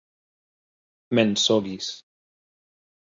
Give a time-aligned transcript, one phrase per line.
[1.13, 1.85] mensogis